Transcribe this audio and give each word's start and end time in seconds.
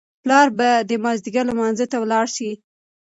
پلار 0.23 0.47
به 0.57 0.69
د 0.89 0.91
مازیګر 1.03 1.45
لمانځه 1.49 1.85
ته 1.91 1.97
ولاړ 2.03 2.25
شي. 2.35 2.51